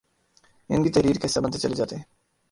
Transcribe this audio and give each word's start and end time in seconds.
ان 0.69 0.83
کی 0.83 0.89
تحریر 0.89 1.19
کا 1.19 1.25
حصہ 1.25 1.39
بنتے 1.39 1.59
چلے 1.59 1.75
جاتے 1.75 1.95
ہیں 1.95 2.03